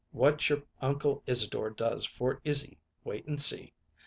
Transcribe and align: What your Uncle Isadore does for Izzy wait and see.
What 0.13 0.49
your 0.49 0.63
Uncle 0.81 1.21
Isadore 1.27 1.69
does 1.69 2.05
for 2.05 2.41
Izzy 2.43 2.79
wait 3.03 3.27
and 3.27 3.39
see. 3.39 3.71